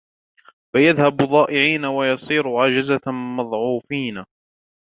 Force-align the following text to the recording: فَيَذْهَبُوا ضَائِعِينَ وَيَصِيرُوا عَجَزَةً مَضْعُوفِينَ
فَيَذْهَبُوا 0.73 1.25
ضَائِعِينَ 1.25 1.85
وَيَصِيرُوا 1.85 2.63
عَجَزَةً 2.63 3.11
مَضْعُوفِينَ 3.11 4.25